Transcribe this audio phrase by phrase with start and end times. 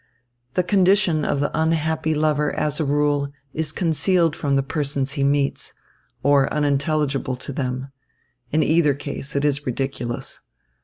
[0.55, 5.23] The condition of the unhappy lover, as a rule, is concealed from the persons he
[5.23, 5.75] meets,
[6.23, 7.91] or unintelligible to them.
[8.51, 10.41] In either case it is ridiculous.